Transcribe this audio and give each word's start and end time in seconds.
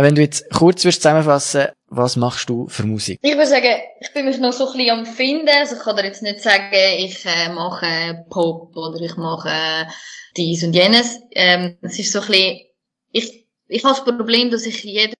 Wenn 0.00 0.14
du 0.14 0.22
jetzt 0.22 0.48
kurz 0.50 0.84
würdest 0.84 1.02
zusammenfassen, 1.02 1.68
was 1.88 2.14
machst 2.14 2.48
du 2.48 2.68
für 2.68 2.84
Musik? 2.84 3.18
Ich 3.20 3.32
würde 3.32 3.48
sagen, 3.48 3.80
ich 4.00 4.12
bin 4.12 4.26
mich 4.26 4.38
noch 4.38 4.52
so 4.52 4.68
ein 4.68 4.76
bisschen 4.76 4.98
am 4.98 5.06
Finden. 5.06 5.48
Also 5.48 5.74
ich 5.74 5.82
kann 5.82 5.96
dir 5.96 6.04
jetzt 6.04 6.22
nicht 6.22 6.40
sagen, 6.40 6.72
ich 6.98 7.26
äh, 7.26 7.48
mache 7.52 8.24
Pop 8.30 8.76
oder 8.76 9.00
ich 9.00 9.16
mache 9.16 9.88
dies 10.36 10.62
und 10.62 10.74
jenes. 10.74 11.18
Ähm, 11.32 11.78
es 11.82 11.98
ist 11.98 12.12
so 12.12 12.20
ein 12.20 12.26
bisschen, 12.28 12.60
ich, 13.10 13.46
ich 13.66 13.84
habe 13.84 13.96
das 13.96 14.04
Problem, 14.04 14.52
dass 14.52 14.66
ich 14.66 14.84
jeden 14.84 15.14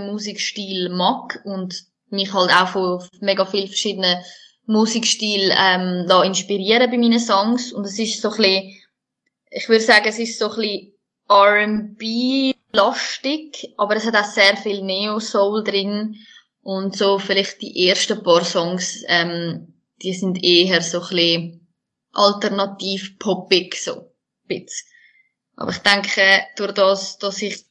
Musikstil 0.00 0.88
mag 0.88 1.42
und 1.44 1.84
mich 2.08 2.32
halt 2.32 2.52
auch 2.54 2.68
von 2.68 3.06
mega 3.20 3.44
vielen 3.44 3.68
verschiedenen 3.68 4.22
Musikstil 4.64 5.52
ähm, 5.58 6.06
da 6.08 6.22
inspirieren 6.22 6.90
bei 6.90 6.96
meinen 6.96 7.20
Songs 7.20 7.70
und 7.70 7.84
es 7.84 7.98
ist 7.98 8.22
so 8.22 8.30
ein 8.30 8.36
bisschen, 8.38 8.76
ich 9.50 9.68
würde 9.68 9.84
sagen, 9.84 10.06
es 10.08 10.18
ist 10.18 10.38
so 10.38 10.50
ein 10.52 10.56
bisschen 10.56 10.92
R&B 11.28 12.54
lastig, 12.72 13.72
aber 13.76 13.96
es 13.96 14.06
hat 14.06 14.16
auch 14.16 14.24
sehr 14.24 14.56
viel 14.56 14.82
Neo-Soul 14.82 15.62
drin 15.64 16.16
und 16.62 16.96
so 16.96 17.18
vielleicht 17.18 17.60
die 17.60 17.88
ersten 17.88 18.22
paar 18.22 18.44
Songs, 18.44 19.02
ähm, 19.08 19.74
die 20.02 20.14
sind 20.14 20.42
eher 20.42 20.80
so 20.82 21.00
ein 21.00 21.08
bisschen 21.08 21.74
alternativ 22.12 23.18
poppig, 23.18 23.76
so 23.76 24.12
ein 24.48 24.66
Aber 25.56 25.70
ich 25.70 25.78
denke, 25.78 26.42
durch 26.56 26.72
das, 26.72 27.18
dass 27.18 27.42
ich 27.42 27.64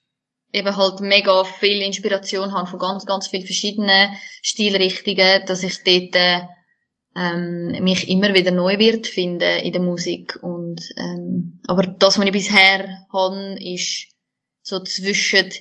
eben 0.53 0.75
halt 0.75 0.99
mega 0.99 1.43
viel 1.43 1.81
Inspiration 1.81 2.51
habe 2.51 2.69
von 2.69 2.79
ganz, 2.79 3.05
ganz 3.05 3.27
vielen 3.27 3.45
verschiedenen 3.45 4.15
Stilrichtungen, 4.41 5.45
dass 5.45 5.63
ich 5.63 5.83
dort 5.83 6.15
äh, 6.15 6.41
ähm, 7.15 7.83
mich 7.83 8.09
immer 8.09 8.33
wieder 8.33 8.51
neu 8.51 8.77
wird 8.77 9.07
finden 9.07 9.59
in 9.59 9.73
der 9.73 9.81
Musik. 9.81 10.37
Und, 10.41 10.81
ähm, 10.97 11.61
aber 11.67 11.83
das, 11.83 12.17
was 12.17 12.25
ich 12.25 12.31
bisher 12.31 13.05
habe, 13.11 13.57
ist 13.59 14.10
so 14.61 14.83
zwischen 14.83 15.51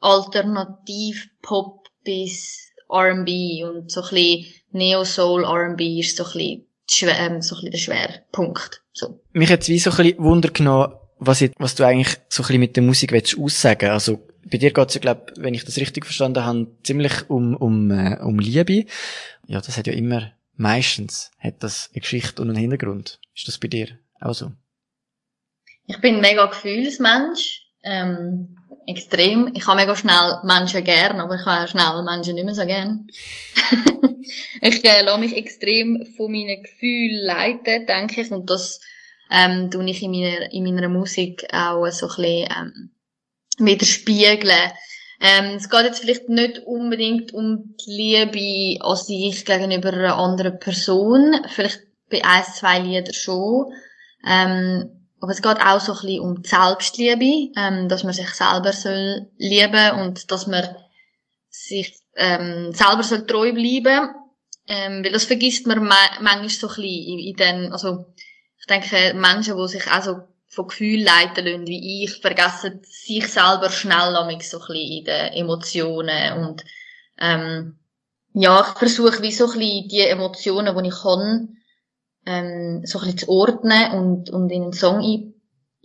Alternativ-Pop 0.00 1.88
bis 2.04 2.72
R&B 2.88 3.64
und 3.64 3.90
so 3.90 4.02
ein 4.02 4.08
bisschen 4.10 4.46
Neo-Soul 4.72 5.44
R&B 5.44 6.00
ist 6.00 6.16
so 6.16 6.24
ein 6.24 6.32
bisschen, 6.32 6.66
schwer, 6.88 7.18
ähm, 7.18 7.42
so 7.42 7.54
ein 7.54 7.70
bisschen 7.70 7.70
der 7.70 7.78
Schwerpunkt. 7.78 8.82
So. 8.92 9.20
Mich 9.32 9.50
hat 9.50 9.68
wie 9.68 9.78
so 9.78 9.90
ein 9.90 9.96
bisschen 9.96 10.18
Wunder 10.18 10.50
genommen, 10.50 10.94
was, 11.18 11.40
ich, 11.42 11.52
was 11.58 11.74
du 11.74 11.84
eigentlich 11.84 12.16
so 12.28 12.42
ein 12.42 12.46
bisschen 12.46 12.60
mit 12.60 12.76
der 12.76 12.82
Musik 12.82 13.12
willst 13.12 13.38
aussagen. 13.38 13.90
Also 13.90 14.26
bei 14.50 14.58
dir 14.58 14.72
geht 14.72 14.88
es 14.88 14.94
ja, 14.94 15.00
glaube 15.00 15.32
wenn 15.36 15.54
ich 15.54 15.64
das 15.64 15.76
richtig 15.76 16.04
verstanden 16.04 16.44
habe, 16.44 16.66
ziemlich 16.82 17.28
um, 17.28 17.54
um, 17.56 17.90
äh, 17.90 18.18
um 18.20 18.38
Liebe. 18.38 18.86
Ja, 19.46 19.60
das 19.60 19.76
hat 19.76 19.86
ja 19.86 19.92
immer 19.92 20.32
meistens 20.60 21.30
hat 21.38 21.62
das 21.62 21.90
eine 21.92 22.00
Geschichte 22.00 22.42
und 22.42 22.50
einen 22.50 22.58
Hintergrund. 22.58 23.18
Ist 23.34 23.48
das 23.48 23.58
bei 23.58 23.68
dir 23.68 23.98
auch 24.20 24.34
so? 24.34 24.52
Ich 25.86 26.00
bin 26.00 26.16
ein 26.16 26.20
mega 26.20 26.46
Gefühlsmensch. 26.46 27.59
Ähm, 27.82 28.56
extrem. 28.86 29.52
Ich 29.54 29.66
habe 29.66 29.80
mega 29.80 29.96
schnell 29.96 30.40
Menschen 30.42 30.84
gern, 30.84 31.20
aber 31.20 31.36
ich 31.36 31.46
habe 31.46 31.68
schnell 31.68 32.02
Menschen 32.02 32.34
nicht 32.34 32.44
mehr 32.44 32.54
so 32.54 32.66
gern. 32.66 33.06
ich 34.60 34.84
äh, 34.84 35.02
lasse 35.02 35.20
mich 35.20 35.36
extrem 35.36 36.06
von 36.16 36.32
meinen 36.32 36.62
Gefühlen 36.62 37.24
leiten, 37.24 37.86
denke 37.86 38.22
ich. 38.22 38.30
Und 38.30 38.50
das 38.50 38.80
ähm, 39.30 39.70
tue 39.70 39.88
ich 39.88 40.02
in 40.02 40.10
meiner, 40.10 40.52
in 40.52 40.64
meiner 40.64 40.88
Musik 40.88 41.46
auch 41.52 41.86
so 41.90 42.08
ein 42.08 42.16
bisschen 42.16 42.48
ähm, 42.56 42.90
widerspiegeln. 43.58 44.72
Ähm, 45.22 45.56
es 45.56 45.68
geht 45.68 45.84
jetzt 45.84 46.00
vielleicht 46.00 46.28
nicht 46.28 46.60
unbedingt 46.60 47.34
um 47.34 47.76
die 47.86 47.90
Liebe 47.90 48.84
an 48.84 48.96
sich 48.96 49.44
gegenüber 49.44 49.92
einer 49.92 50.16
anderen 50.16 50.58
Person, 50.58 51.44
vielleicht 51.48 51.82
bei 52.10 52.24
ein, 52.24 52.44
zwei 52.44 52.78
Liedern 52.78 53.12
schon. 53.12 53.72
Ähm, 54.26 54.99
aber 55.20 55.32
es 55.32 55.42
geht 55.42 55.60
auch 55.60 55.80
so 55.80 55.92
ein 55.92 55.98
bisschen 56.00 56.20
um 56.20 56.42
die 56.42 56.48
Selbstliebe, 56.48 57.52
ähm, 57.56 57.88
dass 57.88 58.04
man 58.04 58.14
sich 58.14 58.30
selber 58.30 58.72
soll 58.72 59.28
lieben 59.36 60.00
und 60.00 60.30
dass 60.30 60.46
man 60.46 60.76
sich 61.50 61.98
ähm, 62.16 62.72
selber 62.72 63.02
soll 63.02 63.26
treu 63.26 63.52
bleiben. 63.52 64.14
Ähm, 64.66 65.04
weil 65.04 65.12
das 65.12 65.24
vergisst 65.24 65.66
man 65.66 65.84
manchmal 65.84 66.48
so 66.48 66.68
ein 66.68 66.74
bisschen 66.74 66.84
in, 66.84 67.18
in 67.18 67.36
den, 67.36 67.72
also 67.72 68.06
ich 68.58 68.66
denke, 68.66 69.14
Menschen, 69.14 69.56
die 69.56 69.68
sich 69.68 69.90
auch 69.90 70.02
so 70.02 70.20
von 70.48 70.68
Gefühlen 70.68 71.04
leiten 71.04 71.44
lassen, 71.44 71.66
wie 71.66 72.04
ich, 72.04 72.20
vergessen 72.20 72.80
sich 72.84 73.26
selber 73.28 73.70
schnell 73.70 74.12
so 74.12 74.20
ein 74.20 74.38
bisschen 74.38 74.60
in 74.70 75.04
den 75.04 75.32
Emotionen 75.32 76.44
und 76.44 76.64
ähm, 77.18 77.78
ja, 78.32 78.60
ich 78.60 78.78
versuche 78.78 79.22
wie 79.22 79.32
so 79.32 79.46
ein 79.46 79.58
bisschen 79.58 79.88
die 79.88 80.00
Emotionen, 80.00 80.76
die 80.76 80.88
ich 80.88 81.02
kann, 81.02 81.56
ähm, 82.26 82.82
so 82.84 82.98
ein 82.98 83.04
bisschen 83.04 83.18
zu 83.18 83.28
ordnen 83.28 83.92
und, 83.92 84.30
und 84.30 84.50
in 84.50 84.62
einen 84.62 84.72
Song 84.72 85.00
ein, 85.00 85.34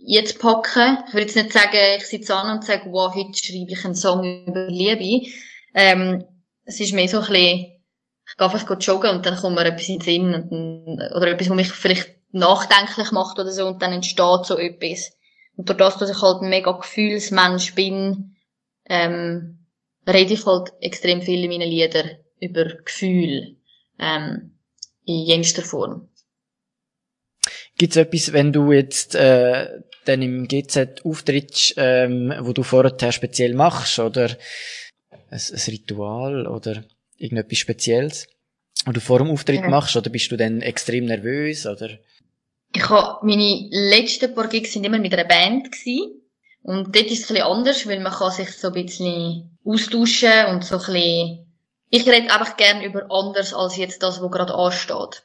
einzupacken. 0.08 0.98
Ich 1.08 1.14
will 1.14 1.22
jetzt 1.22 1.36
nicht 1.36 1.52
sagen, 1.52 1.76
ich 1.96 2.06
sitze 2.06 2.34
an 2.34 2.56
und 2.56 2.64
sage, 2.64 2.90
wow, 2.90 3.14
heute 3.14 3.36
schreibe 3.36 3.72
ich 3.72 3.84
einen 3.84 3.94
Song 3.94 4.46
über 4.46 4.68
Liebe. 4.68 5.26
Ähm, 5.74 6.24
es 6.64 6.80
ist 6.80 6.92
mehr 6.92 7.08
so 7.08 7.18
ein 7.18 7.26
bisschen, 7.26 7.72
ich 8.28 8.36
gehe 8.36 8.50
einfach 8.50 8.80
joggen 8.80 9.10
und 9.10 9.26
dann 9.26 9.36
kommt 9.36 9.56
mir 9.56 9.64
etwas 9.64 9.88
in 9.88 9.98
den 9.98 10.04
Sinn 10.04 10.34
und, 10.34 11.16
oder 11.16 11.28
etwas, 11.28 11.48
was 11.48 11.56
mich 11.56 11.72
vielleicht 11.72 12.16
nachdenklich 12.32 13.12
macht 13.12 13.38
oder 13.38 13.50
so 13.50 13.66
und 13.66 13.80
dann 13.82 13.92
entsteht 13.92 14.44
so 14.44 14.58
etwas. 14.58 15.12
Und 15.56 15.68
durch 15.68 15.78
das, 15.78 15.96
dass 15.98 16.10
ich 16.10 16.20
halt 16.20 16.42
ein 16.42 16.50
mega 16.50 16.72
Gefühlsmensch 16.72 17.74
bin, 17.74 18.36
ähm, 18.84 19.66
rede 20.06 20.34
ich 20.34 20.44
halt 20.44 20.72
extrem 20.80 21.22
viel 21.22 21.44
in 21.44 21.50
meinen 21.50 21.68
Liedern 21.68 22.10
über 22.40 22.64
Gefühl, 22.64 23.56
ähm, 23.98 24.58
in 25.04 25.24
jenster 25.24 25.62
Form. 25.62 26.08
Gibt 27.78 27.94
es 27.94 27.96
etwas, 27.96 28.32
wenn 28.32 28.52
du 28.52 28.72
jetzt 28.72 29.14
äh, 29.14 29.80
dann 30.06 30.22
im 30.22 30.48
GZ 30.48 31.04
auftrittst, 31.04 31.74
ähm, 31.76 32.32
wo 32.40 32.52
du 32.52 32.62
vorher 32.62 33.12
speziell 33.12 33.54
machst, 33.54 33.98
oder 33.98 34.30
ein, 35.30 35.40
ein 35.40 35.60
Ritual 35.66 36.46
oder 36.46 36.84
irgendetwas 37.18 37.58
Spezielles, 37.58 38.28
wo 38.84 38.92
du 38.92 39.00
vor 39.00 39.18
dem 39.18 39.30
Auftritt 39.30 39.62
ja. 39.62 39.68
machst, 39.68 39.96
oder 39.96 40.10
bist 40.10 40.30
du 40.32 40.36
dann 40.36 40.62
extrem 40.62 41.06
nervös, 41.06 41.66
oder? 41.66 41.98
Ich 42.74 42.88
habe, 42.88 43.26
meine 43.26 43.68
letzten 43.70 44.34
paar 44.34 44.48
Gigs 44.48 44.72
sind 44.72 44.84
immer 44.84 44.98
mit 44.98 45.12
einer 45.12 45.24
Band 45.24 45.72
gewesen. 45.72 46.22
Und 46.62 46.96
dort 46.96 47.06
ist 47.06 47.24
es 47.24 47.30
ein 47.30 47.34
bisschen 47.34 47.42
anders, 47.42 47.86
weil 47.86 48.00
man 48.00 48.12
kann 48.12 48.32
sich 48.32 48.50
so 48.50 48.68
ein 48.68 48.72
bisschen 48.72 49.56
austauschen 49.64 50.46
und 50.50 50.64
so 50.64 50.76
ein 50.76 50.80
bisschen, 50.80 51.46
ich 51.90 52.06
rede 52.06 52.32
einfach 52.32 52.56
gern 52.56 52.82
über 52.82 53.06
anders 53.08 53.54
als 53.54 53.76
jetzt 53.76 54.02
das, 54.02 54.20
was 54.20 54.30
gerade 54.32 54.54
ansteht. 54.54 55.24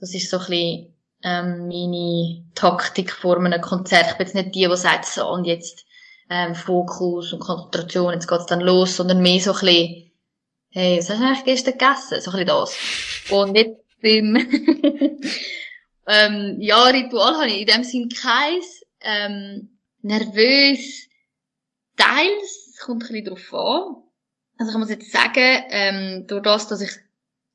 Das 0.00 0.14
ist 0.14 0.28
so 0.28 0.38
ein 0.38 0.46
bisschen, 0.46 0.94
ähm, 1.22 1.68
meine 1.68 2.44
Taktik 2.54 3.12
vor 3.12 3.36
einem 3.36 3.60
Konzert. 3.60 4.06
Ich 4.10 4.16
bin 4.16 4.26
jetzt 4.26 4.34
nicht 4.34 4.54
die, 4.54 4.68
die 4.68 4.76
sagt 4.76 5.06
so, 5.06 5.28
und 5.28 5.44
jetzt, 5.44 5.84
ähm, 6.30 6.54
Fokus 6.54 7.32
und 7.32 7.40
Konzentration, 7.40 8.12
jetzt 8.12 8.28
geht's 8.28 8.46
dann 8.46 8.60
los, 8.60 8.96
sondern 8.96 9.22
mehr 9.22 9.40
so 9.40 9.52
ein 9.52 9.60
bisschen, 9.60 10.12
hey, 10.70 10.98
was 10.98 11.10
hast 11.10 11.20
du 11.20 11.24
eigentlich 11.24 11.44
gestern 11.44 11.72
gegessen? 11.78 12.20
So 12.20 12.30
ein 12.30 12.44
bisschen 12.44 12.46
das. 12.46 12.76
Und 13.30 13.54
jetzt 13.56 13.80
beim, 14.02 14.36
ähm, 16.06 16.56
ja, 16.60 16.84
Ritual 16.84 17.34
habe 17.34 17.48
ich 17.48 17.60
in 17.62 17.66
dem 17.66 17.84
Sinn 17.84 18.08
keins. 18.08 18.84
Ähm, 19.00 19.78
nervös 20.02 21.08
teils, 21.96 22.72
es 22.72 22.78
kommt 22.78 23.04
ein 23.04 23.08
bisschen 23.08 23.24
drauf 23.26 23.54
an. 23.54 23.96
Also 24.58 24.72
ich 24.72 24.78
muss 24.78 24.90
jetzt 24.90 25.12
sagen, 25.12 25.64
ähm, 25.70 26.26
durch 26.26 26.42
das, 26.42 26.68
dass 26.68 26.80
ich 26.80 26.90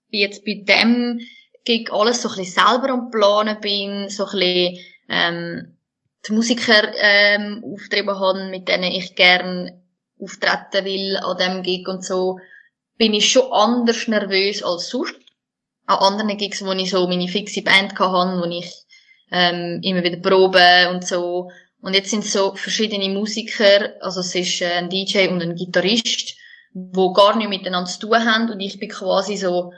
jetzt 0.10 0.46
bei 0.46 0.64
dem 0.66 1.20
Gig 1.66 1.92
alles 1.92 2.22
so 2.22 2.30
ein 2.30 2.36
bisschen 2.36 2.66
selber 2.66 2.90
am 2.90 3.10
Planen 3.10 3.60
bin, 3.62 4.10
so 4.10 4.26
ein 4.26 4.32
bisschen 4.32 4.78
ähm, 5.10 5.78
die 6.28 6.34
Musiker 6.34 6.92
ähm, 6.96 7.64
auftrieben 7.66 8.20
haben, 8.20 8.50
mit 8.50 8.68
denen 8.68 8.92
ich 8.92 9.16
gern 9.16 9.72
auftreten 10.20 10.86
will 10.86 11.18
an 11.18 11.38
dem 11.38 11.64
Gig 11.64 11.88
und 11.88 12.04
so, 12.04 12.40
bin 12.98 13.14
ich 13.14 13.32
schon 13.32 13.52
anders 13.52 14.08
nervös 14.08 14.64
als 14.64 14.90
sonst 14.90 15.16
an 15.86 16.00
anderen 16.00 16.38
Gigs, 16.38 16.64
wo 16.66 16.72
ich 16.72 16.90
so 16.90 17.08
meine 17.08 17.28
fixe 17.28 17.62
Band 17.62 17.98
hatte, 18.00 18.40
wo 18.40 18.46
ich 18.46 18.72
ähm, 19.32 19.80
immer 19.84 20.04
wieder 20.04 20.18
probe 20.18 20.90
und 20.92 21.06
so. 21.06 21.50
Und 21.82 21.94
jetzt 21.94 22.12
sind 22.12 22.24
so 22.24 22.56
verschiedene 22.56 23.10
Musiker, 23.10 23.92
also 24.02 24.22
es 24.22 24.34
ist 24.36 24.62
ein 24.62 24.90
DJ 24.90 25.28
und 25.28 25.42
ein 25.42 25.56
Gitarrist, 25.56 26.38
wo 26.74 27.12
gar 27.12 27.36
nicht 27.36 27.50
miteinander 27.50 27.90
zu 27.90 28.00
tun 28.00 28.26
haben 28.26 28.50
und 28.50 28.60
ich 28.62 28.80
bin 28.80 28.90
quasi 28.90 29.36
so 29.36 29.74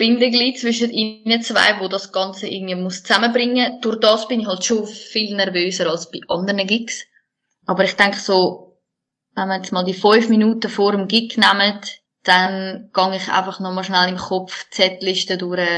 Bindeglied 0.00 0.58
zwischen 0.58 0.90
ihnen 0.90 1.42
zwei, 1.42 1.78
wo 1.78 1.86
das 1.86 2.10
Ganze 2.10 2.48
irgendwie 2.48 2.74
muss 2.74 3.02
zusammenbringen. 3.02 3.82
Durch 3.82 4.00
das 4.00 4.26
bin 4.28 4.40
ich 4.40 4.46
halt 4.46 4.64
schon 4.64 4.86
viel 4.86 5.36
nervöser 5.36 5.90
als 5.90 6.10
bei 6.10 6.20
anderen 6.26 6.66
Gigs. 6.66 7.04
Aber 7.66 7.84
ich 7.84 7.96
denke 7.96 8.16
so, 8.16 8.78
wenn 9.34 9.48
wir 9.48 9.56
jetzt 9.56 9.72
mal 9.72 9.84
die 9.84 9.92
fünf 9.92 10.30
Minuten 10.30 10.70
vor 10.70 10.92
dem 10.92 11.06
Gig 11.06 11.36
nehmen, 11.36 11.80
dann 12.22 12.90
gehe 12.94 13.16
ich 13.16 13.28
einfach 13.30 13.60
nochmal 13.60 13.84
schnell 13.84 14.08
im 14.08 14.16
Kopf 14.16 14.70
die 14.70 14.76
Setliste 14.76 15.36
durch. 15.36 15.68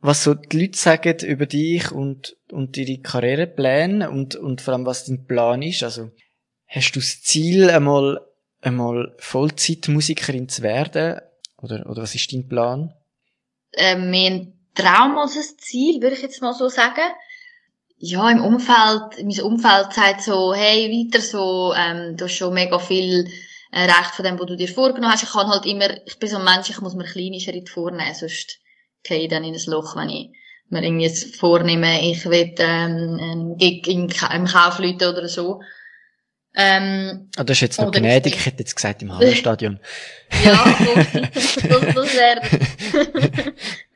Was 0.00 0.22
so 0.22 0.34
die 0.34 0.60
Leute 0.60 0.76
sagen 0.76 1.16
über 1.26 1.46
dich 1.46 1.90
und, 1.90 2.36
und 2.52 2.76
ihre 2.76 3.00
Karrierepläne 3.00 4.10
und, 4.10 4.36
und 4.36 4.60
vor 4.60 4.74
allem 4.74 4.84
was 4.84 5.06
dein 5.06 5.24
Plan 5.24 5.62
ist. 5.62 5.82
Also, 5.82 6.10
hast 6.66 6.92
du 6.92 7.00
das 7.00 7.22
Ziel, 7.22 7.70
einmal, 7.70 8.20
einmal 8.60 9.16
Vollzeitmusikerin 9.20 10.50
zu 10.50 10.60
werden? 10.60 11.22
Oder, 11.58 11.88
oder 11.88 12.02
was 12.02 12.14
ist 12.14 12.32
dein 12.32 12.48
Plan? 12.48 12.94
Ähm, 13.74 14.10
mehr 14.10 14.30
ein 14.30 14.52
Traum 14.74 15.18
als 15.18 15.36
ein 15.36 15.58
Ziel, 15.58 16.02
würde 16.02 16.16
ich 16.16 16.22
jetzt 16.22 16.42
mal 16.42 16.52
so 16.52 16.68
sagen. 16.68 17.02
ja, 17.98 18.30
im 18.30 18.42
Umfeld, 18.44 19.24
mein 19.24 19.40
Umfeld 19.40 19.92
sagt 19.92 20.22
so, 20.22 20.52
hey, 20.54 20.90
weiter 20.90 21.20
so, 21.20 21.72
ähm, 21.74 22.16
du 22.16 22.24
hast 22.24 22.34
schon 22.34 22.52
mega 22.52 22.78
viel 22.78 23.26
erreicht 23.72 24.14
von 24.14 24.24
dem, 24.24 24.38
was 24.38 24.46
du 24.46 24.56
dir 24.56 24.68
vorgenommen 24.68 25.12
hast. 25.12 25.22
Ich 25.22 25.30
kann 25.30 25.48
halt 25.48 25.66
immer, 25.66 25.88
ich 26.06 26.18
bin 26.18 26.28
so 26.28 26.36
ein 26.36 26.44
Mensch, 26.44 26.70
ich 26.70 26.80
muss 26.80 26.94
mir 26.94 27.04
kleine 27.04 27.40
Schritte 27.40 27.72
vornehmen, 27.72 28.14
sonst 28.14 28.58
gehe 29.02 29.20
ich 29.20 29.28
dann 29.28 29.44
in 29.44 29.54
ein 29.54 29.66
Loch, 29.66 29.96
wenn 29.96 30.10
ich 30.10 30.30
mir 30.68 30.82
irgendwie 30.82 31.04
jetzt 31.04 31.36
vornehme, 31.36 32.02
ich 32.02 32.24
will 32.26 32.54
ähm, 32.58 33.18
einen 33.20 33.56
Gig 33.56 33.86
im, 33.86 34.08
im 34.34 34.44
Kaufleuten 34.46 35.08
oder 35.08 35.28
so. 35.28 35.60
Ähm, 36.58 37.28
ah, 37.36 37.44
das 37.44 37.58
ist 37.58 37.60
jetzt 37.60 37.80
noch 37.80 37.92
gnädig, 37.92 38.34
ich 38.34 38.46
hätte 38.46 38.60
jetzt 38.60 38.74
gesagt 38.74 39.02
im 39.02 39.14
Hallenstadion. 39.14 39.78
ja, 40.44 40.64
das, 40.82 41.94
das, 41.94 42.14
wäre... 42.14 42.40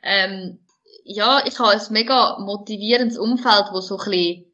ähm, 0.03 0.59
ja, 1.03 1.43
ich 1.45 1.57
habe 1.57 1.71
ein 1.71 1.81
mega 1.89 2.37
motivierendes 2.39 3.17
Umfeld, 3.17 3.65
wo 3.71 3.81
so 3.81 3.97
ein 3.97 4.05
bisschen, 4.05 4.45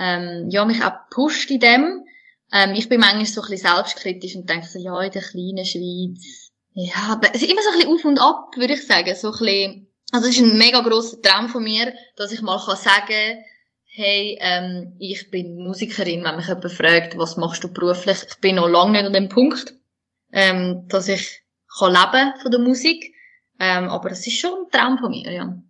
ähm, 0.00 0.50
ja, 0.50 0.64
mich 0.64 0.82
auch 0.82 1.08
pusht 1.10 1.52
in 1.52 1.60
dem. 1.60 2.04
Ähm, 2.52 2.74
ich 2.74 2.88
bin 2.88 3.00
manchmal 3.00 3.26
so 3.26 3.42
ein 3.42 3.48
bisschen 3.48 3.72
selbstkritisch 3.74 4.34
und 4.34 4.50
denke 4.50 4.66
so, 4.66 4.80
ja, 4.80 5.00
in 5.00 5.12
der 5.12 5.22
kleinen 5.22 5.64
Schweiz, 5.64 6.50
ja, 6.74 7.20
es 7.32 7.42
ist 7.42 7.50
immer 7.50 7.62
so 7.62 7.70
ein 7.70 7.76
bisschen 7.76 7.94
auf 7.94 8.04
und 8.04 8.18
ab, 8.18 8.56
würde 8.56 8.74
ich 8.74 8.86
sagen, 8.86 9.14
so 9.14 9.28
ein 9.28 9.38
bisschen, 9.38 9.86
also 10.10 10.28
es 10.28 10.36
ist 10.36 10.42
ein 10.42 10.58
mega 10.58 10.80
grosser 10.80 11.22
Traum 11.22 11.48
von 11.48 11.62
mir, 11.62 11.94
dass 12.16 12.32
ich 12.32 12.42
mal 12.42 12.58
kann 12.58 12.76
sagen 12.76 13.44
hey, 13.94 14.38
ähm, 14.40 14.94
ich 14.98 15.30
bin 15.30 15.58
Musikerin, 15.58 16.24
wenn 16.24 16.36
mich 16.36 16.48
jemand 16.48 16.72
fragt, 16.72 17.18
was 17.18 17.36
machst 17.36 17.62
du 17.62 17.72
beruflich, 17.72 18.18
ich 18.26 18.36
bin 18.38 18.56
noch 18.56 18.68
lange 18.68 18.92
nicht 18.92 19.04
an 19.04 19.12
dem 19.12 19.28
Punkt, 19.28 19.74
ähm, 20.32 20.88
dass 20.88 21.08
ich 21.08 21.42
kann 21.78 21.92
leben 21.92 22.32
von 22.40 22.50
der 22.50 22.60
Musik, 22.60 23.14
ähm, 23.60 23.88
aber 23.90 24.10
es 24.10 24.26
ist 24.26 24.38
schon 24.38 24.52
ein 24.52 24.70
Traum 24.70 24.98
von 24.98 25.10
mir, 25.10 25.30
ja. 25.30 25.62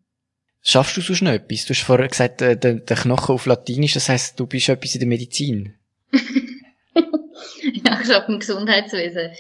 Schaffst 0.64 0.96
du 0.96 1.00
sonst 1.00 1.22
noch 1.22 1.32
etwas? 1.32 1.64
Du 1.64 1.74
hast 1.74 1.82
vorher 1.82 2.06
gesagt, 2.06 2.40
äh, 2.40 2.56
der, 2.56 2.74
der 2.74 2.96
Knochen 2.96 3.34
auf 3.34 3.46
Latinisch, 3.46 3.94
das 3.94 4.08
heisst, 4.08 4.38
du 4.38 4.46
bist 4.46 4.68
etwas 4.68 4.94
in 4.94 5.00
der 5.00 5.08
Medizin. 5.08 5.74
ja, 6.12 8.00
ich 8.00 8.14
arbeite 8.14 8.32
im 8.32 8.38
Gesundheitswesen. 8.38 9.32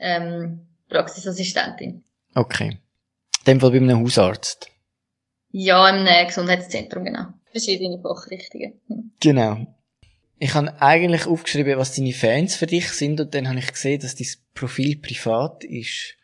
Ähm, 0.00 0.66
Praxisassistentin. 0.88 2.02
Okay. 2.34 2.78
In 3.38 3.44
dem 3.46 3.60
Fall 3.60 3.70
bei 3.70 3.76
einem 3.76 4.00
Hausarzt. 4.00 4.68
Ja, 5.52 5.88
im 5.88 6.26
Gesundheitszentrum, 6.26 7.04
genau. 7.04 7.26
Verschiedene 7.54 8.00
Fachrichtungen. 8.02 8.80
Hm. 8.88 9.12
Genau. 9.20 9.66
Ich 10.38 10.54
habe 10.54 10.74
eigentlich 10.82 11.26
aufgeschrieben, 11.26 11.78
was 11.78 11.94
deine 11.94 12.12
Fans 12.12 12.56
für 12.56 12.66
dich 12.66 12.88
sind 12.88 13.20
und 13.20 13.34
dann 13.34 13.48
habe 13.48 13.60
ich 13.60 13.68
gesehen, 13.68 14.00
dass 14.00 14.16
dein 14.16 14.26
Profil 14.52 14.96
privat 14.96 15.64
ist. 15.64 16.16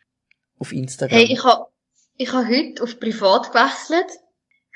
Auf 0.58 0.72
Instagram. 0.72 1.16
Hey, 1.16 1.32
ich 1.32 1.42
habe 1.42 1.66
ich 2.16 2.32
hab 2.32 2.46
heute 2.46 2.82
auf 2.82 3.00
privat 3.00 3.50
gewechselt 3.50 4.10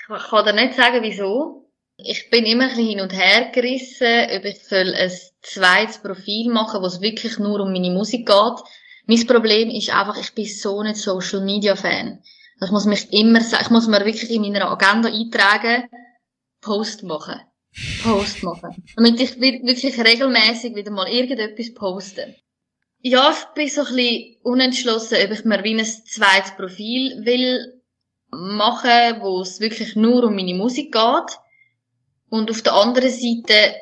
ich 0.08 0.28
kann 0.28 0.44
dir 0.44 0.52
nicht 0.52 0.74
sagen, 0.74 1.02
wieso. 1.02 1.70
Ich 1.96 2.28
bin 2.28 2.44
immer 2.44 2.64
ein 2.64 2.70
bisschen 2.70 2.88
hin 2.88 3.00
und 3.00 3.12
her 3.12 3.50
gerissen, 3.52 4.26
ob 4.36 4.44
ich 4.44 4.62
soll 4.64 4.92
ein 4.94 5.12
zweites 5.42 5.98
Profil 5.98 6.50
machen, 6.50 6.82
wo 6.82 6.86
es 6.86 7.00
wirklich 7.00 7.38
nur 7.38 7.60
um 7.60 7.72
meine 7.72 7.90
Musik 7.90 8.26
geht. 8.26 8.62
Mein 9.06 9.26
Problem 9.26 9.70
ist 9.70 9.94
einfach, 9.94 10.18
ich 10.18 10.34
bin 10.34 10.46
so 10.46 10.82
nicht 10.82 10.96
Social 10.96 11.42
Media 11.42 11.76
Fan. 11.76 12.20
Ich 12.62 12.70
muss 12.70 12.84
mich 12.84 13.12
immer, 13.12 13.40
ich 13.40 13.70
muss 13.70 13.86
mir 13.86 14.04
wirklich 14.04 14.30
in 14.30 14.42
meiner 14.42 14.70
Agenda 14.70 15.08
eintragen, 15.08 15.88
Post 16.64 17.02
machen. 17.02 17.40
Post 18.02 18.42
machen. 18.42 18.82
Damit 18.96 19.20
ich 19.20 19.38
wirklich 19.38 19.98
regelmäßig 20.00 20.74
wieder 20.74 20.90
mal 20.90 21.08
irgendetwas 21.08 21.74
poste. 21.74 22.36
Ja, 23.00 23.32
ich 23.32 23.44
bin 23.54 23.68
so 23.68 23.82
ein 23.82 23.94
bisschen 23.94 24.36
unentschlossen, 24.42 25.18
ob 25.22 25.30
ich 25.30 25.44
mir 25.44 25.62
wie 25.62 25.78
ein 25.78 25.84
zweites 25.84 26.56
Profil 26.56 27.24
will 27.26 27.82
machen, 28.30 29.20
wo 29.20 29.42
es 29.42 29.60
wirklich 29.60 29.94
nur 29.94 30.24
um 30.24 30.34
meine 30.34 30.54
Musik 30.54 30.92
geht. 30.92 31.38
Und 32.30 32.50
auf 32.50 32.62
der 32.62 32.72
anderen 32.72 33.10
Seite 33.10 33.74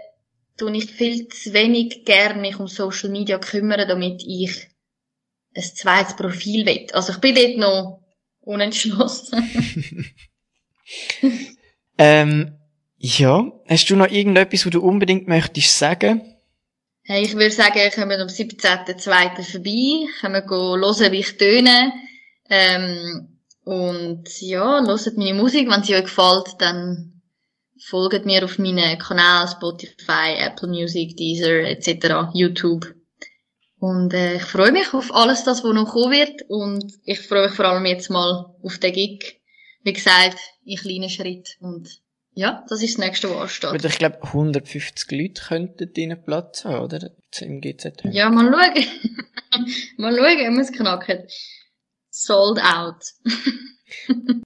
tue 0.56 0.76
ich 0.76 0.90
viel 0.90 1.28
zu 1.28 1.52
wenig 1.52 2.04
gern 2.04 2.40
mich 2.40 2.58
um 2.58 2.66
Social 2.66 3.10
Media 3.10 3.38
kümmern, 3.38 3.86
damit 3.86 4.22
ich 4.26 4.68
ein 5.54 5.62
zweites 5.62 6.16
Profil 6.16 6.66
will. 6.66 6.88
Also 6.92 7.12
ich 7.12 7.18
bin 7.18 7.34
dort 7.36 7.56
noch 7.58 8.02
unentschlossen. 8.40 10.10
ähm, 11.98 12.58
ja, 13.04 13.50
hast 13.68 13.90
du 13.90 13.96
noch 13.96 14.08
irgendetwas, 14.08 14.64
was 14.64 14.70
du 14.70 14.80
unbedingt 14.80 15.26
möchtest 15.26 15.76
sagen? 15.76 16.22
Hey, 17.02 17.24
ich 17.24 17.34
würde 17.34 17.50
sagen, 17.50 17.90
kommen 17.92 18.20
am 18.20 18.28
17.02. 18.28 19.42
vorbei, 19.42 20.06
wir 20.22 20.44
hören, 20.46 21.12
wie 21.12 21.18
ich 21.18 21.36
töne. 21.36 21.92
Ähm, 22.48 23.40
und 23.64 24.40
ja, 24.40 24.86
hört 24.86 25.16
meine 25.16 25.34
Musik. 25.34 25.68
Wenn 25.68 25.82
sie 25.82 25.96
euch 25.96 26.04
gefällt, 26.04 26.54
dann 26.60 27.22
folgt 27.84 28.24
mir 28.24 28.44
auf 28.44 28.60
meinen 28.60 28.96
Kanälen 29.00 29.48
Spotify, 29.48 30.36
Apple 30.38 30.68
Music, 30.68 31.16
Deezer 31.16 31.64
etc., 31.64 32.30
YouTube. 32.34 32.86
Und 33.80 34.14
äh, 34.14 34.36
ich 34.36 34.44
freue 34.44 34.70
mich 34.70 34.94
auf 34.94 35.12
alles, 35.12 35.42
das, 35.42 35.64
was 35.64 35.74
noch 35.74 35.90
kommen 35.90 36.12
wird. 36.12 36.42
Und 36.48 37.00
ich 37.04 37.18
freue 37.18 37.48
mich 37.48 37.56
vor 37.56 37.64
allem 37.64 37.86
jetzt 37.86 38.10
mal 38.10 38.54
auf 38.62 38.78
den 38.78 38.92
Gig. 38.92 39.40
Wie 39.82 39.92
gesagt, 39.92 40.38
in 40.64 40.76
kleinen 40.76 41.10
Schritt. 41.10 41.56
Und 41.58 42.01
ja, 42.34 42.64
das 42.68 42.82
ist 42.82 42.98
das 42.98 43.04
nächste, 43.04 43.30
was 43.30 43.62
ansteht. 43.62 43.84
Ich 43.84 43.98
glaube, 43.98 44.22
150 44.22 45.10
Leute 45.10 45.42
könnten 45.42 45.92
deinen 45.92 46.22
Platz 46.22 46.64
haben, 46.64 46.84
oder? 46.84 47.10
Im 47.40 47.60
GZ. 47.60 48.02
Ja, 48.04 48.30
mal 48.30 48.52
schauen. 48.52 48.84
mal 49.98 50.14
schauen, 50.14 50.48
ob 50.48 50.54
wir 50.54 50.60
es 50.60 50.72
knacken 50.72 51.26
sold 52.12 52.60
out. 52.60 53.02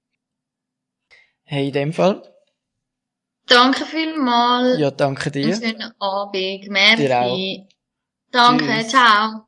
hey, 1.44 1.68
in 1.68 1.72
dem 1.72 1.92
Fall. 1.92 2.22
Danke 3.46 3.84
vielmals. 3.84 4.78
Ja, 4.78 4.90
danke 4.90 5.30
dir. 5.30 5.46
Einen 5.46 5.62
schönen 5.62 5.92
Abend. 6.00 6.68
Merci. 6.68 7.68
Danke, 8.30 8.66
Tschüss. 8.66 8.88
ciao. 8.88 9.46